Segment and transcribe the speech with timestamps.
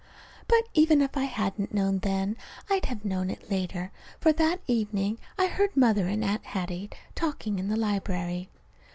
[0.47, 2.35] But even if I hadn't known then,
[2.71, 7.59] I'd have known it later, for that evening I heard Mother and Aunt Hattie talking
[7.59, 8.49] in the library.